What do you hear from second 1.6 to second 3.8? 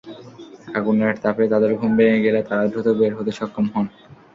ঘুম ভেঙে গেলে তাঁরা দ্রুত বের হতে সক্ষম